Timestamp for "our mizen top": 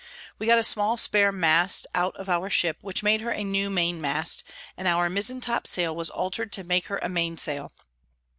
4.87-5.67